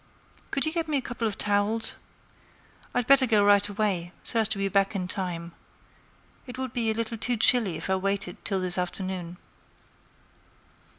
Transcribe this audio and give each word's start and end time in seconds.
Could 0.49 0.65
you 0.65 0.71
get 0.73 0.87
me 0.87 0.97
a 0.97 1.01
couple 1.03 1.27
of 1.27 1.37
towels? 1.37 1.93
I'd 2.91 3.05
better 3.05 3.27
go 3.27 3.45
right 3.45 3.69
away, 3.69 4.11
so 4.23 4.39
as 4.39 4.47
to 4.47 4.57
be 4.57 4.67
back 4.67 4.95
in 4.95 5.07
time. 5.07 5.51
It 6.47 6.57
would 6.57 6.73
be 6.73 6.89
a 6.89 6.95
little 6.95 7.19
too 7.19 7.37
chilly 7.37 7.77
if 7.77 7.87
I 7.87 7.95
waited 7.97 8.43
till 8.43 8.59
this 8.61 8.79
afternoon." 8.79 9.37